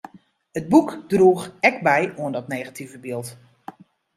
[0.59, 3.27] It boek droech ek by oan dat negative byld.